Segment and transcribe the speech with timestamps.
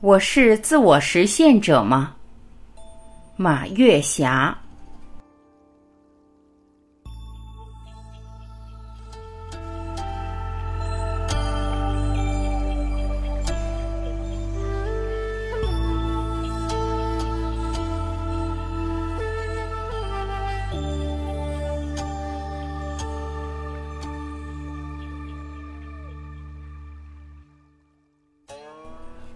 [0.00, 2.14] 我是自我实现者吗？
[3.36, 4.56] 马月霞。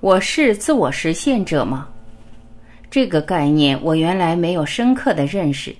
[0.02, 1.86] 我是自我实现者吗？
[2.90, 5.72] 这个概念我原来没有深刻的认识。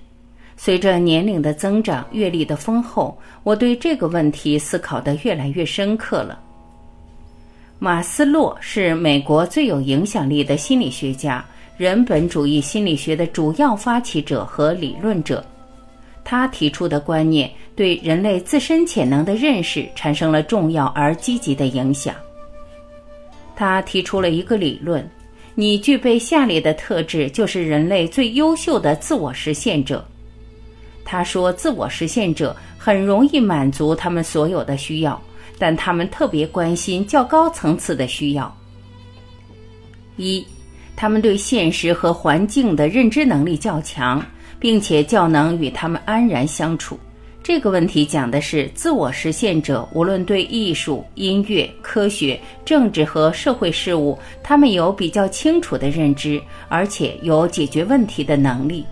[0.55, 6.39] 随着年龄的增长、阅历的丰厚，我对这个问题思考的越来越深刻了。
[7.79, 11.43] 马斯洛是美国最有影响力的心理学家，
[11.75, 15.45] 人本主义心理学的主要发起者和理论者。
[16.23, 22.15] 他提出的观念对人类自身潜能的认识产生了重要而积极的影响。
[23.55, 25.07] 他提出了一个理论：
[25.55, 30.05] 你具备下列的特质，就是人类最优秀的自我实现者。
[31.05, 35.21] 他说，自我实现者很容易满足他们所有的需要，
[35.59, 38.55] 但他们特别关心较高层次的需要。
[40.15, 40.45] 一，
[40.95, 44.25] 他们对现实和环境的认知能力较强，
[44.59, 46.97] 并且较能与他们安然相处。
[47.43, 58.85] 这个问题讲的是自我实现者，无论对艺术、音乐、科学、政治和社会事务，他们有比较清楚的认知，而且有解决问题的能力。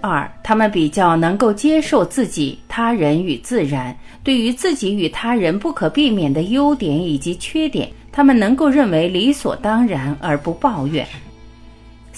[0.00, 11.04] 二，他们比较能够接受自己、他人与自然，对于自己与他人不可避免的优点以及缺点，他们能够认为理所当然而不抱怨。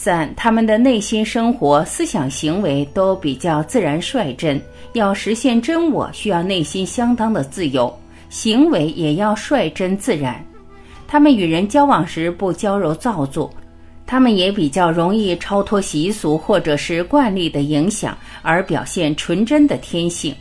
[0.02, 4.58] 三，他们的内心生活、思想、行为都比较自然率真。
[4.94, 7.94] 要实现真我，需要内心相当的自由，
[8.30, 10.42] 行为也要率真自然。
[11.06, 13.52] 他们与人交往时不娇柔造作，
[14.06, 20.34] 他们也比较容易超脱习俗或者是惯例的影响，而表现纯真的天性。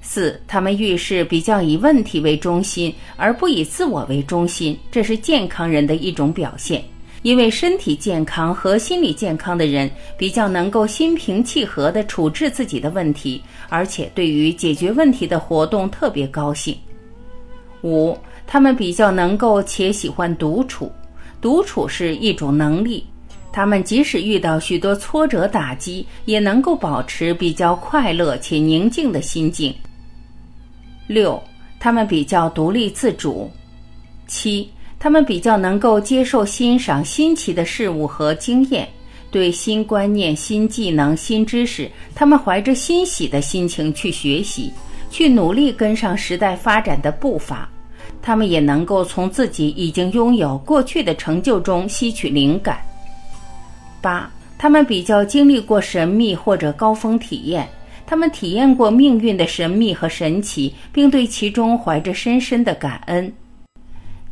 [0.00, 6.80] 四，他们遇事比较以问题为中心，而不以自我为中心，这是健康人的一种表现。
[7.24, 16.76] 因为身体健康和心理健康的人比较能够心平气和地处置自己的问题，而且对于解决问题的活动特别高兴。
[17.82, 18.14] 五，
[18.46, 20.92] 他们比较能够且喜欢独处，
[21.40, 23.06] 独处是一种能力，
[23.50, 29.74] 他们即使遇到许多挫折打击，也能够保持比较快乐且宁静的心境。
[31.06, 31.42] 六，
[31.80, 33.50] 他们比较独立自主。
[34.26, 34.68] 七。
[34.98, 38.88] 他们比较能够接受欣赏新奇的事物和经验，
[39.30, 44.72] 对新观念、新技能、新知识，他们怀着欣喜的心情去学习，
[45.10, 47.68] 去努力跟上时代发展的步伐。
[48.22, 52.78] 他们也能够从自己已经拥有过去的成就中吸取灵感。
[54.00, 57.68] 八，他们比较经历过神秘或者高峰体验，
[58.06, 63.30] 他们体验过命运的神秘和神奇，并对其中怀着深深的感恩。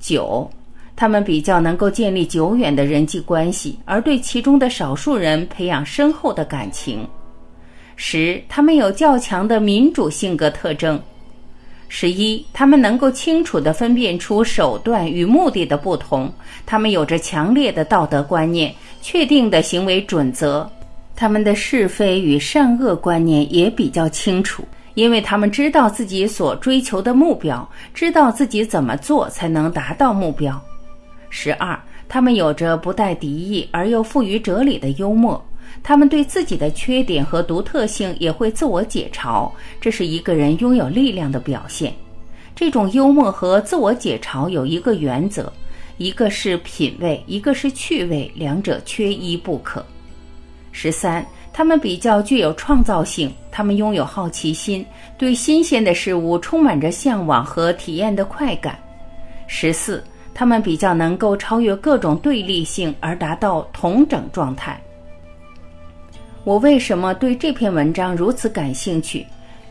[0.02, 0.50] 九。
[0.94, 7.08] 他们比较能够建立久远的人际关系，而对其中的少数人培养深厚的感情。
[7.96, 11.00] 十，他们有较强的民主性格特征。
[11.88, 16.32] 十一，他们能够清楚地分辨出手段与目的的不同。
[16.64, 20.70] 他们有着强烈的道德观念，确定的行为准则。
[21.14, 24.64] 他们的是非与善恶观念也比较清楚，
[24.94, 30.60] 因为他们知道自己所追求的目标，知道自己怎么做才能达到目标。
[31.30, 35.42] 十二，他们有着不带敌意而又富于哲理的幽默。
[35.82, 39.50] 他们对自己的缺点和独特性也会自我解嘲，
[39.80, 41.92] 这是一个人拥有力量的表现。
[42.54, 45.50] 这种幽默和自我解嘲有一个原则：
[45.96, 49.84] 一个是品味，一个是趣味，两者缺一不可。
[50.70, 54.84] 十三，他们比较具有创造性，他们拥有好奇心，
[55.18, 58.78] 对新鲜的事物充满着向往和体验的快感。
[59.46, 60.02] 十四。
[60.34, 64.80] 他们比较能够超越各种对立性而达到同整状态。
[66.42, 69.26] 我为什么对这篇文章如此感兴趣？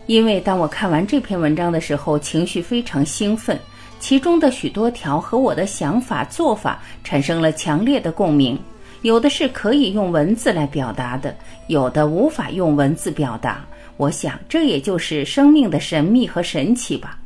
[0.06, 3.60] 因为当我看完这篇文章的时候，情绪非常兴奋，
[4.00, 8.56] 其中的许多条和我的想法做法产生了强烈的共鸣。
[9.02, 11.36] 有的是可以用文字来表达的，
[11.68, 13.66] 有的无法用文字表达。
[13.98, 17.18] 我想，这也就是生命的神秘和神奇吧。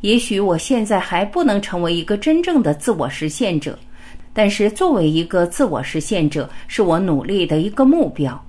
[0.00, 3.78] 也许我现在还不能成为一个真正的自我实现者，
[4.32, 8.44] 但是作为一个自我实现者，是我努力的一个目标。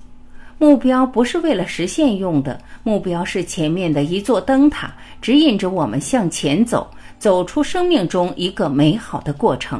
[0.58, 4.92] 目标不是为了实现用的，目标是前面的一座灯塔，
[5.22, 6.88] 指引着我们向前走。
[7.18, 9.78] 走出生命中一个美好的过程。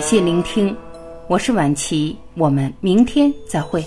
[0.00, 0.74] 感谢聆听，
[1.28, 3.84] 我是晚琪，我们明天再会。